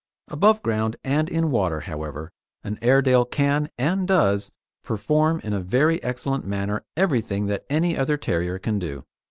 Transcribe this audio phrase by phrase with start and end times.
[0.29, 2.31] Above ground and in water, however,
[2.63, 4.51] an Airedale can, and does,
[4.83, 9.03] perform in a very excellent manner everything that any other terrier can do.